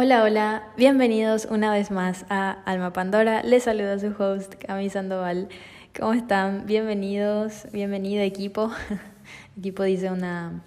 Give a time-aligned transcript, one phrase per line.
[0.00, 3.42] Hola, hola, bienvenidos una vez más a Alma Pandora.
[3.42, 5.48] Les saluda su host, Cami Sandoval.
[5.98, 6.66] ¿Cómo están?
[6.66, 8.70] Bienvenidos, bienvenido equipo.
[9.58, 10.62] equipo dice una,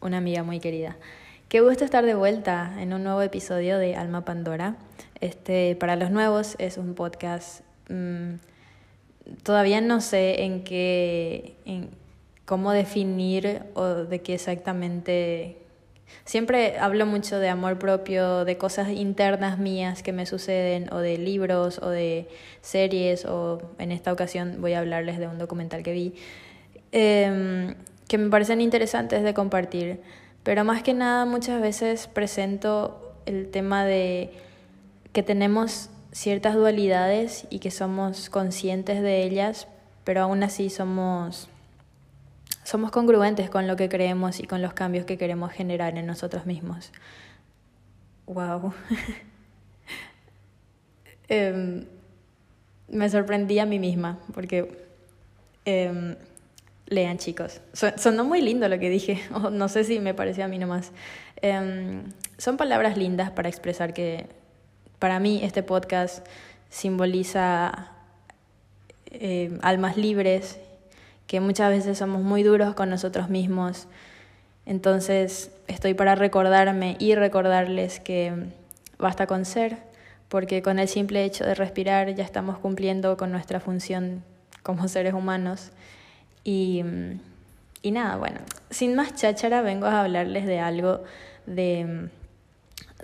[0.00, 0.96] una amiga muy querida.
[1.50, 4.76] Qué gusto estar de vuelta en un nuevo episodio de Alma Pandora.
[5.20, 7.60] Este, para los nuevos es un podcast.
[7.90, 8.36] Mmm,
[9.42, 11.90] todavía no sé en qué, en
[12.46, 15.59] cómo definir o de qué exactamente
[16.24, 21.18] Siempre hablo mucho de amor propio, de cosas internas mías que me suceden, o de
[21.18, 22.28] libros, o de
[22.60, 26.14] series, o en esta ocasión voy a hablarles de un documental que vi,
[26.92, 27.74] eh,
[28.08, 30.00] que me parecen interesantes de compartir.
[30.42, 34.30] Pero más que nada muchas veces presento el tema de
[35.12, 39.68] que tenemos ciertas dualidades y que somos conscientes de ellas,
[40.04, 41.48] pero aún así somos
[42.70, 46.46] somos congruentes con lo que creemos y con los cambios que queremos generar en nosotros
[46.46, 46.92] mismos.
[48.26, 48.72] Wow.
[51.32, 51.86] Em,
[52.88, 54.84] me sorprendí a mí misma porque
[55.64, 56.16] em,
[56.86, 57.60] lean chicos.
[57.72, 59.20] sonó muy lindo lo que dije,
[59.52, 60.90] no sé si me pareció a mí nomás.
[61.40, 62.02] Em,
[62.36, 64.26] son palabras lindas para expresar que
[64.98, 66.26] para mí este podcast
[66.68, 67.92] simboliza
[69.62, 70.58] almas libres
[71.30, 73.86] que muchas veces somos muy duros con nosotros mismos.
[74.66, 78.32] Entonces estoy para recordarme y recordarles que
[78.98, 79.76] basta con ser,
[80.28, 84.24] porque con el simple hecho de respirar ya estamos cumpliendo con nuestra función
[84.64, 85.70] como seres humanos.
[86.42, 86.82] Y,
[87.80, 91.04] y nada, bueno, sin más cháchara vengo a hablarles de algo,
[91.46, 92.08] de,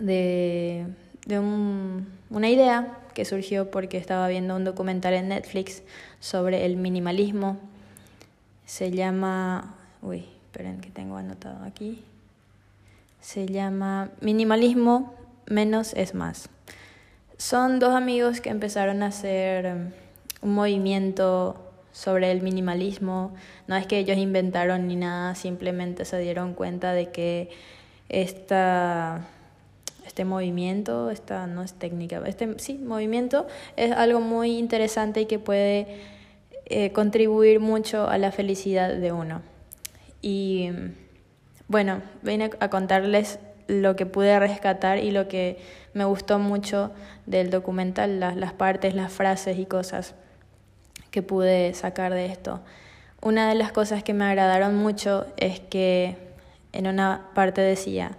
[0.01, 0.85] de,
[1.27, 5.85] de un, una idea que surgió porque estaba viendo un documental en Netflix
[6.19, 7.61] sobre el minimalismo
[8.67, 12.05] se llama, uy, esperen que tengo anotado aquí.
[13.21, 15.15] Se llama Minimalismo
[15.47, 16.49] menos es más.
[17.39, 21.57] Son dos amigos que empezaron a hacer um, un movimiento
[21.93, 23.35] sobre el minimalismo.
[23.69, 27.51] No es que ellos inventaron ni nada, simplemente se dieron cuenta de que
[28.09, 29.27] esta,
[30.07, 33.47] este movimiento, esta no es técnica, este sí, movimiento
[33.77, 36.16] es algo muy interesante y que puede
[36.67, 39.43] eh, contribuir mucho a la felicidad de uno.
[40.21, 40.71] Y
[41.69, 43.39] bueno, vine a contarles
[43.69, 45.59] lo que pude rescatar y lo que
[45.95, 46.93] me gustó mucho
[47.27, 50.15] del documental, las, las partes, las frases y cosas
[51.11, 52.61] que pude sacar de esto.
[53.23, 56.17] Una de las cosas que me agradaron mucho es que
[56.73, 58.19] en una parte decía,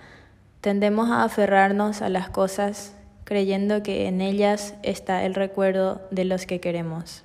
[0.61, 2.93] tendemos a aferrarnos a las cosas
[3.23, 7.23] creyendo que en ellas está el recuerdo de los que queremos.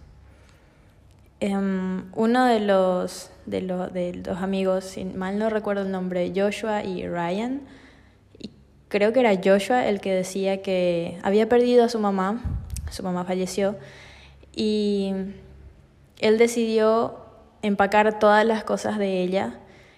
[1.42, 6.84] Um, uno de los, de, los, de los amigos, mal no recuerdo el nombre, Joshua
[6.84, 7.62] y Ryan,
[8.38, 8.50] y
[8.86, 12.40] creo que era Joshua el que decía que había perdido a su mamá,
[12.92, 13.74] su mamá falleció,
[14.54, 15.14] y
[16.20, 17.16] él decidió
[17.62, 19.54] empacar todas las cosas de ella.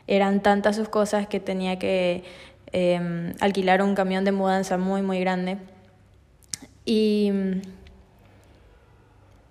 [0.07, 2.25] Eran tantas sus cosas que tenía que
[2.73, 5.59] eh, alquilar un camión de mudanza muy, muy grande.
[6.87, 7.33] Y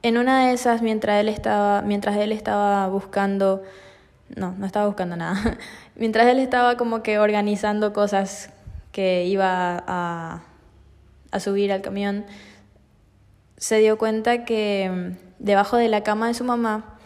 [0.03, 3.63] en una de esas, mientras él estaba, mientras él estaba buscando,
[4.35, 5.57] no, no estaba buscando nada,
[5.95, 8.49] mientras él estaba como que organizando cosas
[8.91, 10.43] que iba a,
[11.31, 12.25] a subir al camión,
[13.57, 16.97] se dio cuenta que mm, debajo de la cama de su mamá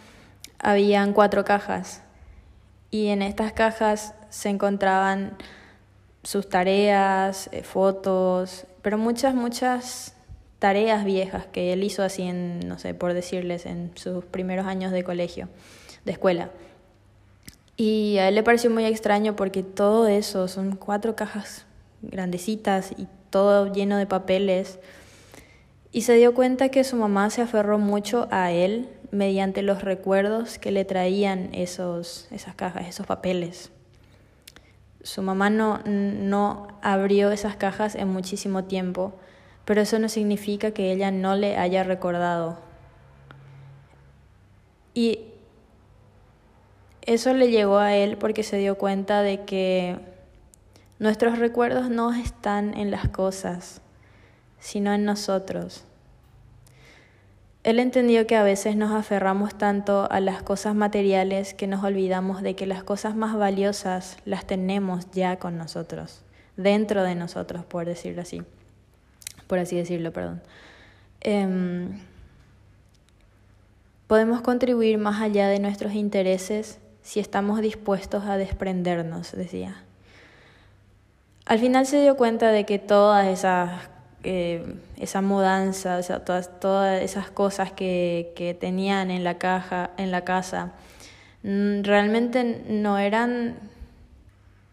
[0.59, 2.02] habían cuatro cajas.
[2.90, 5.38] Y en estas cajas se encontraban
[6.24, 10.16] sus tareas, eh, fotos, pero muchas, muchas
[10.59, 14.91] tareas viejas que él hizo así en, no sé, por decirles, en sus primeros años
[14.91, 15.50] de colegio,
[16.06, 16.50] de escuela.
[17.75, 21.66] Y a él le pareció muy extraño porque todo eso son cuatro cajas
[22.01, 24.79] grandecitas y todo lleno de papeles.
[25.91, 30.57] Y se dio cuenta que su mamá se aferró mucho a él mediante los recuerdos
[30.57, 33.72] que le traían esos, esas cajas, esos papeles.
[35.03, 39.14] Su mamá no, no abrió esas cajas en muchísimo tiempo
[39.67, 42.58] pero eso no significa que ella no le haya recordado.
[44.93, 45.19] Y
[47.02, 49.99] eso le llegó a él porque se dio cuenta de que
[50.99, 53.81] nuestros recuerdos no están en las cosas,
[54.58, 55.84] sino en nosotros.
[57.64, 62.41] Él entendió que a veces nos aferramos tanto a las cosas materiales que nos olvidamos
[62.41, 66.23] de que las cosas más valiosas las tenemos ya con nosotros,
[66.55, 68.46] dentro de nosotros, por decirlo así
[69.47, 70.41] por así decirlo, perdón.
[71.22, 71.99] Em,
[74.08, 79.84] podemos contribuir más allá de nuestros intereses si estamos dispuestos a desprendernos, decía.
[81.46, 83.72] al final se dio cuenta de que todas esas
[84.23, 90.11] eh, esa mudanza, o todas, todas esas cosas que, que tenían en la caja, en
[90.11, 90.73] la casa,
[91.43, 93.55] mm, realmente no eran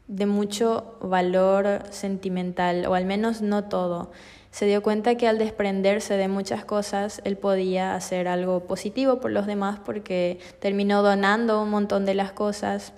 [0.09, 4.11] de mucho valor sentimental, o al menos no todo.
[4.55, 9.33] Se dio cuenta que al desprenderse de muchas cosas, él podía hacer algo positivo por
[9.33, 12.93] los demás porque terminó donando un montón de las cosas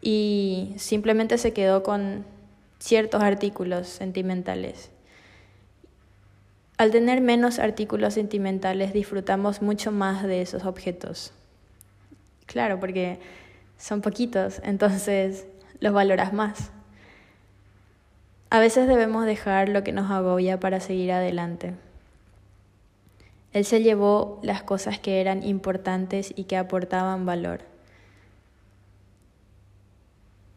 [0.00, 2.24] y simplemente se quedó con
[2.78, 4.90] ciertos artículos sentimentales.
[6.78, 11.32] Al tener menos artículos sentimentales disfrutamos mucho más de esos objetos.
[12.46, 13.18] Claro, porque
[13.76, 15.48] son poquitos, entonces
[15.80, 16.70] los valoras más.
[18.48, 21.74] A veces debemos dejar lo que nos agobia para seguir adelante.
[23.52, 27.60] Él se llevó las cosas que eran importantes y que aportaban valor.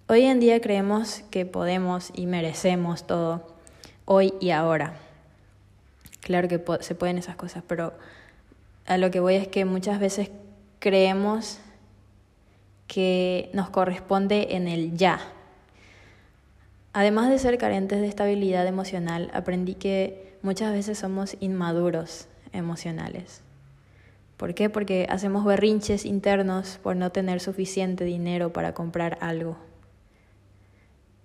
[0.08, 3.56] Hoy en día creemos que podemos y merecemos todo,
[4.06, 4.96] hoy y ahora.
[6.22, 7.94] Claro que se pueden esas cosas, pero
[8.86, 10.30] a lo que voy es que muchas veces
[10.80, 11.60] creemos
[12.88, 15.20] que nos corresponde en el ya.
[17.00, 23.42] Además de ser carentes de estabilidad emocional, aprendí que muchas veces somos inmaduros emocionales.
[24.36, 24.70] ¿Por qué?
[24.70, 29.56] Porque hacemos berrinches internos por no tener suficiente dinero para comprar algo.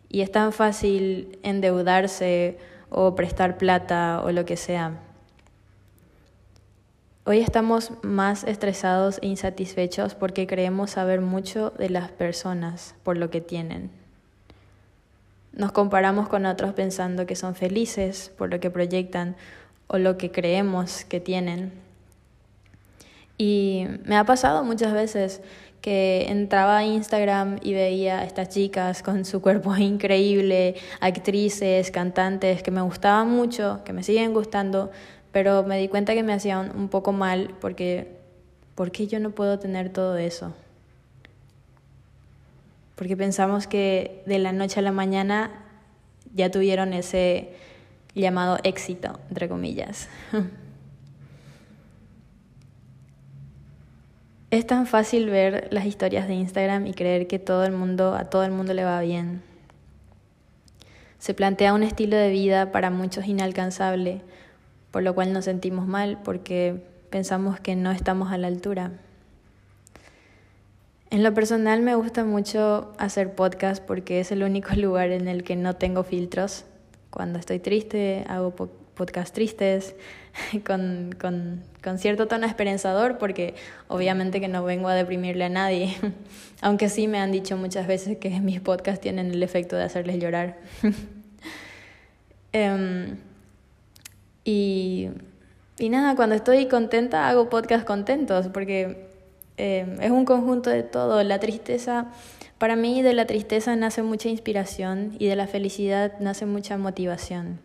[0.08, 2.56] Y es tan fácil endeudarse
[2.88, 5.00] o prestar plata o lo que sea.
[7.26, 13.28] Hoy estamos más estresados e insatisfechos porque creemos saber mucho de las personas por lo
[13.30, 14.03] que tienen.
[15.56, 19.36] Nos comparamos con otros pensando que son felices por lo que proyectan
[19.86, 21.72] o lo que creemos que tienen.
[23.38, 25.42] Y me ha pasado muchas veces
[25.80, 32.62] que entraba a Instagram y veía a estas chicas con su cuerpo increíble, actrices, cantantes
[32.62, 34.90] que me gustaban mucho, que me siguen gustando,
[35.30, 38.16] pero me di cuenta que me hacían un poco mal porque
[38.74, 40.54] ¿por qué yo no puedo tener todo eso?
[42.94, 45.50] Porque pensamos que de la noche a la mañana
[46.34, 47.54] ya tuvieron ese
[48.14, 50.08] llamado éxito, entre comillas.
[54.54, 58.26] Es tan fácil ver las historias de Instagram y creer que todo el mundo, a
[58.26, 59.42] todo el mundo le va bien.
[61.18, 64.20] Se plantea un estilo de vida para muchos inalcanzable,
[64.92, 68.92] por lo cual nos sentimos mal porque pensamos que no estamos a la altura.
[71.14, 75.44] En lo personal me gusta mucho hacer podcast porque es el único lugar en el
[75.44, 76.64] que no tengo filtros.
[77.10, 79.94] Cuando estoy triste hago podcast tristes,
[80.66, 83.54] con, con, con, cierto tono esperanzador, porque
[83.86, 85.94] obviamente que no vengo a deprimirle a nadie,
[86.60, 90.18] aunque sí me han dicho muchas veces que mis podcasts tienen el efecto de hacerles
[90.18, 90.58] llorar.
[92.52, 93.16] um,
[94.42, 95.10] y,
[95.78, 99.13] y nada, cuando estoy contenta hago podcasts contentos, porque
[99.56, 101.22] eh, es un conjunto de todo.
[101.22, 102.06] La tristeza,
[102.58, 107.60] para mí de la tristeza nace mucha inspiración y de la felicidad nace mucha motivación.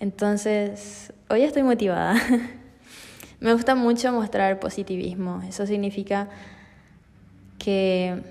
[0.00, 2.14] Entonces, hoy estoy motivada.
[3.40, 5.42] Me gusta mucho mostrar positivismo.
[5.48, 6.28] Eso significa
[7.58, 8.22] que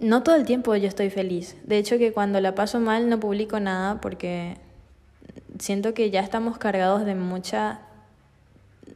[0.00, 1.56] no todo el tiempo yo estoy feliz.
[1.64, 4.56] De hecho, que cuando la paso mal no publico nada porque
[5.58, 7.80] siento que ya estamos cargados de mucha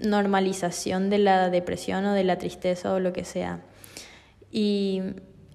[0.02, 3.60] normalización de la depresión o de la tristeza o lo que sea.
[4.50, 5.00] Y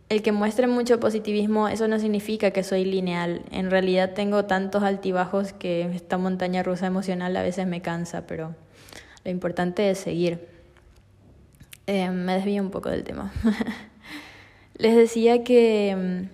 [0.10, 3.44] el que muestre mucho positivismo, eso no significa que soy lineal.
[3.52, 8.56] En realidad tengo tantos altibajos que esta montaña rusa emocional a veces me cansa, pero
[9.26, 10.48] lo importante es seguir.
[11.88, 13.34] Eh, me desvío un poco del tema.
[14.78, 16.28] Les decía que,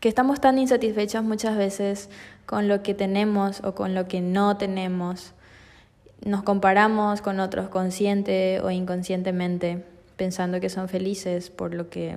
[0.00, 2.10] que estamos tan insatisfechos muchas veces
[2.46, 5.32] con lo que tenemos o con lo que no tenemos.
[6.22, 9.84] Nos comparamos con otros consciente o inconscientemente,
[10.16, 12.16] pensando que son felices por lo que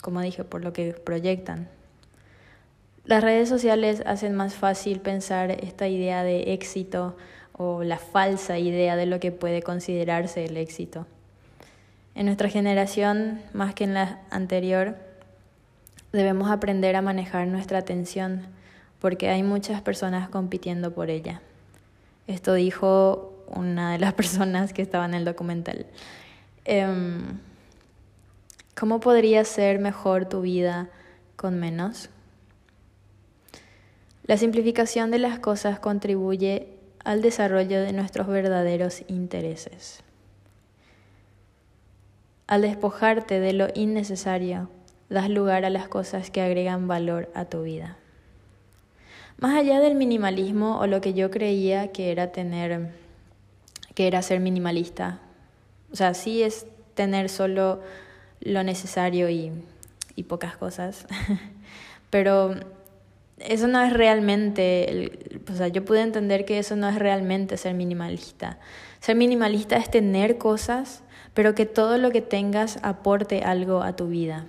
[0.00, 1.68] como dije, por lo que proyectan.
[3.04, 7.16] Las redes sociales hacen más fácil pensar esta idea de éxito
[7.52, 11.06] o la falsa idea de lo que puede considerarse el éxito.
[12.14, 14.96] En nuestra generación, más que en la anterior,
[16.12, 18.46] debemos aprender a manejar nuestra atención
[19.00, 21.40] porque hay muchas personas compitiendo por ella.
[22.28, 25.86] Esto dijo una de las personas que estaba en el documental.
[26.64, 27.38] Em,
[28.78, 30.88] ¿Cómo podría ser mejor tu vida
[31.34, 32.10] con menos?
[34.22, 36.68] La simplificación de las cosas contribuye
[37.02, 40.04] al desarrollo de nuestros verdaderos intereses.
[42.46, 44.68] Al despojarte de lo innecesario,
[45.08, 47.96] das lugar a las cosas que agregan valor a tu vida.
[49.38, 52.90] Más allá del minimalismo o lo que yo creía que era tener,
[53.94, 55.20] que era ser minimalista.
[55.92, 57.80] O sea, sí es tener solo
[58.40, 59.52] lo necesario y,
[60.26, 61.06] pocas cosas.
[62.10, 62.56] Pero
[63.38, 65.12] eso no es realmente,
[65.48, 68.58] o sea, yo pude entender que eso no es realmente ser minimalista.
[68.98, 71.04] Ser minimalista es tener cosas,
[71.34, 74.46] pero que todo lo que tengas aporte algo a tu vida.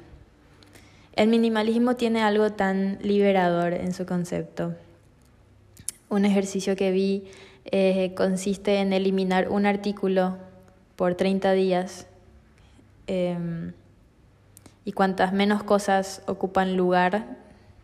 [1.14, 4.76] El minimalismo tiene algo tan liberador en su concepto.
[6.10, 7.26] Un ejercicio que vi
[7.66, 10.38] eh, consiste en eliminar un artículo
[10.96, 12.08] por 30 días
[13.08, 13.74] em,
[14.86, 17.38] y cuantas menos cosas ocupan lugar,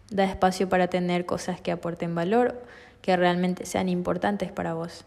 [0.10, 2.64] da espacio para tener cosas que aporten valor,
[3.02, 5.06] que realmente sean importantes para vos.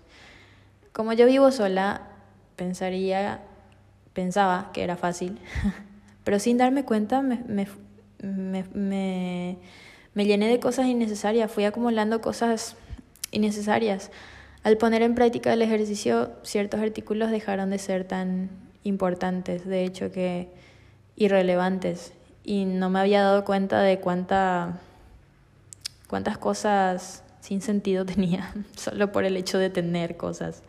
[0.92, 2.02] Como yo vivo sola,
[2.56, 3.40] pensaría,
[4.12, 5.38] pensaba que era fácil,
[6.25, 7.66] pero sin darme cuenta me, me
[8.22, 9.58] me, me,
[10.14, 12.76] me llené de cosas innecesarias, fui acumulando cosas
[13.30, 14.10] innecesarias.
[14.62, 18.50] Al poner en práctica el ejercicio, ciertos artículos dejaron de ser tan
[18.84, 20.48] importantes, de hecho que
[21.16, 22.12] irrelevantes,
[22.44, 24.80] y no me había dado cuenta de cuánta,
[26.08, 30.62] cuántas cosas sin sentido tenía, solo por el hecho de tener cosas.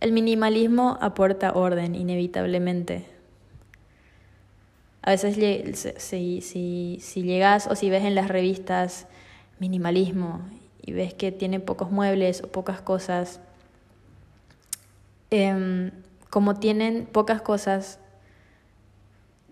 [0.00, 3.06] El minimalismo aporta orden, inevitablemente,
[5.02, 5.36] a veces
[5.98, 9.06] si, si, si llegas o si ves en las revistas
[9.58, 10.40] minimalismo
[10.82, 13.40] y ves que tiene pocos muebles o pocas cosas,
[15.30, 15.90] em,
[16.28, 17.98] como tienen pocas cosas,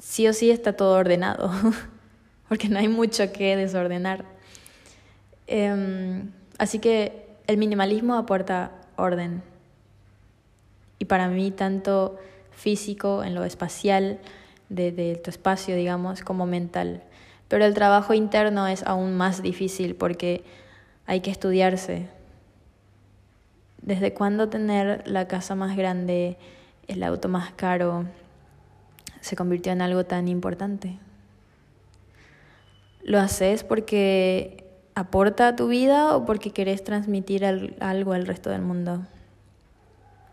[0.02, 1.50] sí o sí está todo ordenado,
[2.49, 4.25] porque no hay mucho que desordenar.
[5.47, 9.43] Em, así que el minimalismo aporta orden.
[10.99, 12.19] Y para mí, tanto
[12.50, 14.19] físico, en lo espacial,
[14.68, 17.02] de, tu espacio, digamos, como mental.
[17.48, 20.44] Pero el trabajo interno es aún más difícil porque
[21.06, 22.08] hay que estudiarse.
[23.80, 26.37] ¿Desde cuándo tener la casa más grande,
[26.88, 28.04] el auto más caro,
[29.20, 30.98] se convirtió en algo tan importante?
[33.02, 38.60] ¿Lo haces porque aporta a tu vida o porque querés transmitir algo al resto del
[38.60, 39.06] mundo?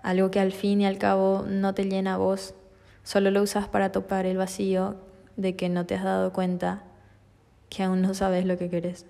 [0.04, 2.54] Algo que al fin y al cabo no te llena a vos
[3.06, 4.96] Solo lo usas para topar el vacío
[5.38, 6.82] de que no te has dado cuenta
[7.70, 9.06] que aún no sabes lo que querés.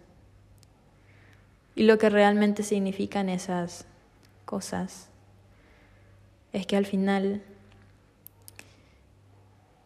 [1.75, 3.85] Y lo que realmente significan esas
[4.43, 5.07] cosas
[6.51, 7.41] es que al final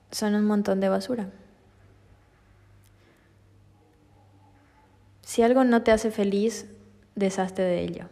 [0.10, 1.30] son un montón de basura.
[5.22, 6.66] Si algo no te hace feliz,
[7.13, 8.06] deshazte de ello.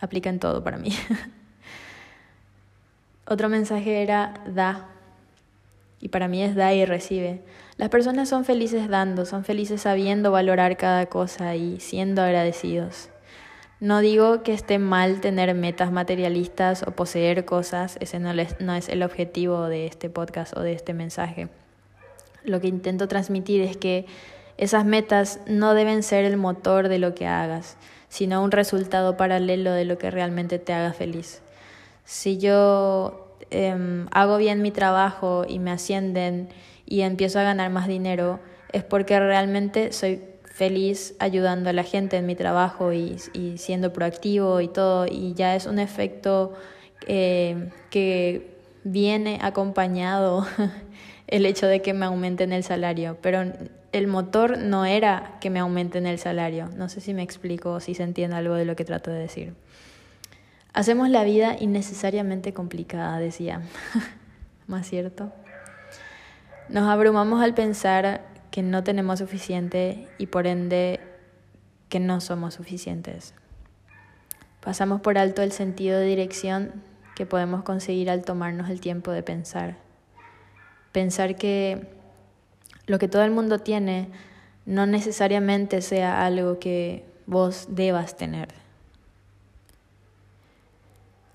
[0.00, 0.90] Aplica en todo para mí.
[3.26, 4.94] Otro mensaje era da
[6.00, 7.40] y para mí es da y recibe.
[7.76, 13.10] Las personas son felices dando, son felices sabiendo valorar cada cosa y siendo agradecidos.
[13.80, 18.88] No digo que esté mal tener metas materialistas o poseer cosas, ese no, no es
[18.88, 21.48] el objetivo de este podcast o de este mensaje.
[22.42, 24.06] Lo que intento transmitir es que
[24.56, 27.76] esas metas no deben ser el motor de lo que hagas,
[28.08, 31.40] sino un resultado paralelo de lo que realmente te haga feliz.
[32.04, 36.48] Si yo Em, hago bien mi trabajo y me ascienden
[36.86, 38.40] y empiezo a ganar más dinero,
[38.72, 43.18] es porque realmente soy feliz ayudando a la gente en mi trabajo y,
[43.56, 46.54] siendo proactivo y todo, y ya es un efecto
[47.06, 50.46] eh, que viene acompañado
[51.28, 53.44] el hecho de que me aumenten el salario, pero
[53.92, 56.68] el motor no era que me aumenten el salario.
[56.76, 59.18] No sé si me explico o si se entiende algo de lo que trato de
[59.20, 59.54] decir.
[60.72, 63.62] Hacemos la vida innecesariamente complicada, decía.
[64.66, 65.32] Más cierto.
[66.68, 71.00] Nos abrumamos al pensar que no tenemos suficiente y por ende
[71.88, 73.34] que no somos suficientes.
[74.60, 76.72] Pasamos por alto el sentido de dirección
[77.14, 79.76] que podemos conseguir al tomarnos el tiempo de pensar.
[80.92, 81.88] Pensar que
[82.86, 84.08] lo que todo el mundo tiene
[84.66, 88.57] no necesariamente sea algo que vos debas tener.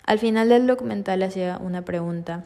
[0.05, 2.43] Al final del documental hacía una pregunta.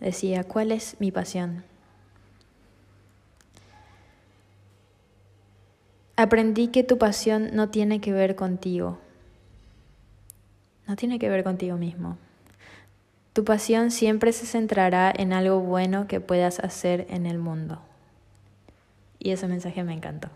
[0.00, 1.64] Decía, ¿cuál es mi pasión?
[6.16, 8.98] Aprendí que tu pasión no tiene que ver contigo.
[10.86, 12.18] No tiene que ver contigo mismo.
[13.32, 17.80] Tu pasión siempre se centrará en algo bueno que puedas hacer en el mundo.
[19.18, 20.28] Y ese mensaje me encantó.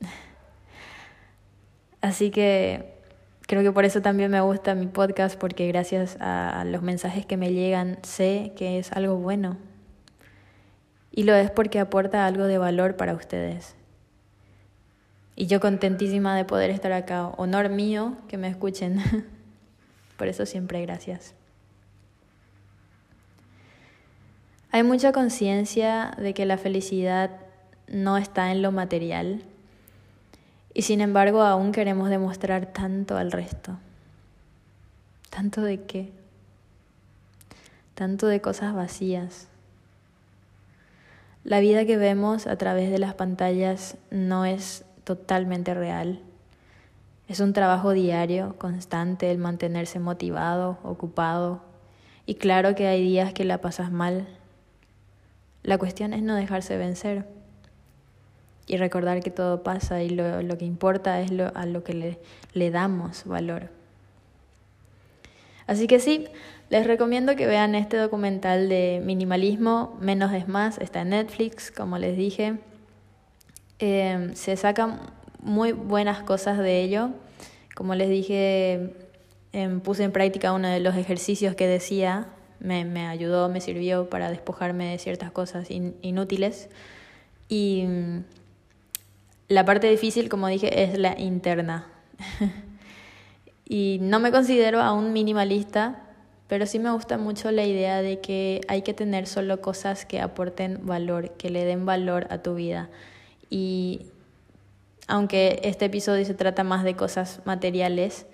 [2.00, 2.93] Así que
[3.46, 7.36] Creo que por eso también me gusta mi podcast, porque gracias a los mensajes que
[7.36, 9.58] me llegan sé que es algo bueno.
[11.10, 13.76] Y lo es porque aporta algo de valor para ustedes.
[15.36, 17.28] Y yo contentísima de poder estar acá.
[17.36, 19.02] Honor mío que me escuchen.
[20.16, 21.34] Por eso siempre gracias.
[24.70, 27.30] Hay mucha conciencia de que la felicidad
[27.86, 29.42] no está en lo material
[30.74, 33.78] y sin embargo aún queremos demostrar tanto al resto.
[35.30, 36.12] ¿Tanto de qué?
[37.94, 39.46] Tanto de cosas vacías.
[41.44, 46.20] La vida que vemos a través de las pantallas no es totalmente real.
[47.28, 51.62] Es un trabajo diario, constante, el mantenerse motivado, ocupado.
[52.26, 54.26] Y claro que hay días que la pasas mal.
[55.62, 57.26] La cuestión es no dejarse vencer
[58.66, 61.94] y recordar que todo pasa y lo, lo que importa es lo, a lo que
[61.94, 62.18] le,
[62.52, 63.70] le damos valor.
[65.66, 66.26] Así que sí,
[66.70, 71.98] les recomiendo que vean este documental de minimalismo, menos es más, está en Netflix, como
[71.98, 72.56] les dije.
[73.78, 75.00] Eh, se sacan
[75.40, 77.10] muy buenas cosas de ello.
[77.74, 78.94] Como les dije,
[79.52, 82.28] em, puse en práctica uno de los ejercicios que decía,
[82.60, 86.68] me, me ayudó, me sirvió para despojarme de ciertas cosas inútiles.
[87.48, 87.84] Y
[89.48, 91.86] la parte difícil, como dije, es la interna.
[93.64, 96.02] y no me considero aún minimalista,
[96.48, 100.20] pero sí me gusta mucho la idea de que hay que tener solo cosas que
[100.20, 102.88] aporten valor, que le den valor a tu vida.
[103.50, 104.06] Y
[105.06, 108.26] aunque este episodio se trata más de cosas materiales,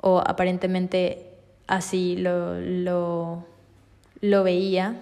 [0.00, 1.30] o aparentemente
[1.66, 3.44] así lo, lo,
[4.20, 4.96] lo veía,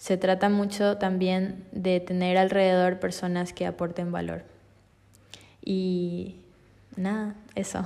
[0.00, 4.44] se trata mucho también de tener alrededor personas que aporten valor.
[5.62, 6.36] Y
[6.96, 7.84] nada, eso.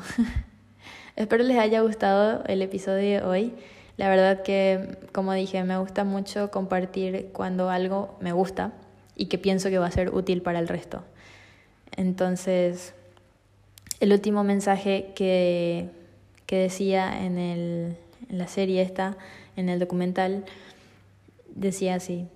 [1.16, 3.54] Espero les haya gustado el episodio de hoy.
[3.96, 8.70] La verdad que, como dije, me gusta mucho compartir cuando algo me gusta
[9.16, 11.02] y que pienso que va a ser útil para el resto.
[11.96, 12.94] Entonces,
[13.98, 15.88] el último mensaje que,
[16.46, 17.96] que decía en, el,
[18.30, 19.16] en la serie esta,
[19.56, 20.44] en el documental,
[21.54, 22.28] decía así,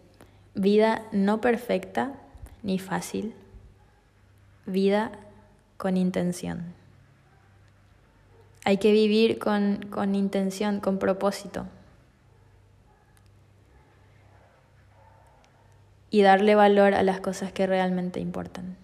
[0.54, 2.14] vida no perfecta
[2.62, 3.34] ni fácil,
[4.66, 5.12] vida
[5.76, 6.74] con intención.
[8.64, 11.66] Hay que vivir con, con intención, con propósito.
[16.10, 18.76] Y darle valor a las cosas que realmente importan.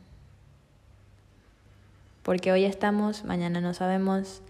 [2.22, 4.42] Porque hoy estamos, mañana no sabemos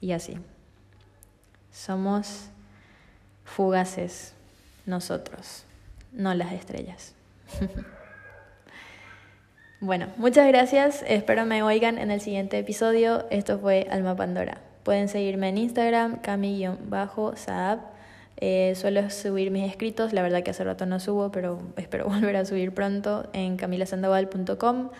[0.00, 0.38] y así.
[1.72, 2.48] Somos
[3.44, 4.34] fugaces
[4.88, 5.64] nosotros,
[6.12, 7.14] no las estrellas.
[9.80, 11.04] bueno, muchas gracias.
[11.06, 13.26] Espero me oigan en el siguiente episodio.
[13.30, 14.58] Esto fue Alma Pandora.
[14.82, 17.80] Pueden seguirme en Instagram, cami-saab.
[18.40, 22.36] Eh, suelo subir mis escritos, la verdad que hace rato no subo, pero espero volver
[22.36, 24.90] a subir pronto en camilasandoval.com.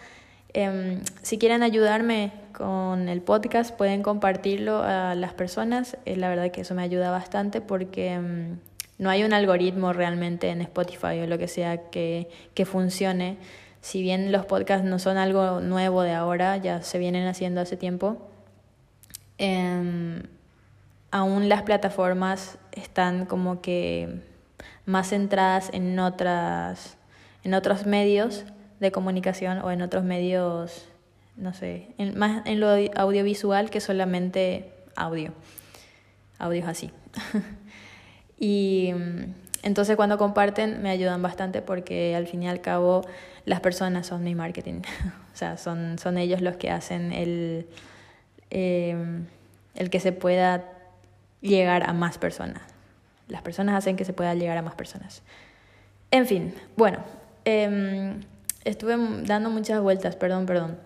[0.55, 5.97] Em, si quieren ayudarme con el podcast, pueden compartirlo a las personas.
[6.05, 8.59] Eh, la verdad que eso me ayuda bastante porque em,
[8.99, 13.39] no hay un algoritmo realmente en Spotify o lo que sea que, que funcione.
[13.81, 17.77] Si bien los podcasts no son algo nuevo de ahora, ya se vienen haciendo hace
[17.77, 18.29] tiempo,
[19.39, 20.23] eh,
[21.11, 24.21] aún las plataformas están como que
[24.85, 26.97] más centradas en otras
[27.45, 28.45] en otros medios
[28.81, 30.89] de comunicación o en otros medios
[31.37, 35.33] no sé en, más en lo audiovisual que solamente audio
[36.39, 36.91] audios así
[38.39, 43.03] Y mm, entonces cuando comparten me ayudan bastante porque al fin y al cabo
[43.45, 44.83] las personas son mi marketing.
[45.35, 47.67] o sea, son, son ellos los que hacen el,
[48.51, 49.27] em,
[49.75, 50.65] el que se pueda
[51.41, 52.63] llegar a más personas.
[53.29, 55.23] Las personas hacen que se pueda llegar a más personas.
[56.11, 56.99] En fin, bueno,
[57.45, 58.21] em,
[58.65, 60.79] estuve dando muchas vueltas, perdón, perdón.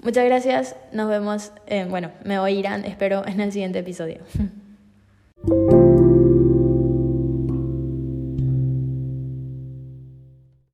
[0.00, 1.52] Muchas gracias, nos vemos,
[1.88, 4.20] bueno, me oirán, espero, en el siguiente episodio.